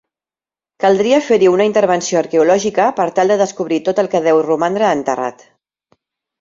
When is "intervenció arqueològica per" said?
1.69-3.07